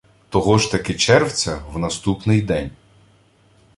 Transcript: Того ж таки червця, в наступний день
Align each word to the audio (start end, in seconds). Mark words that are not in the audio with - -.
Того 0.29 0.57
ж 0.57 0.71
таки 0.71 0.93
червця, 0.93 1.61
в 1.71 1.79
наступний 1.79 2.41
день 2.41 2.71